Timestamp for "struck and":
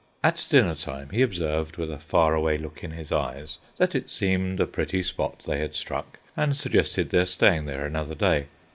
5.75-6.57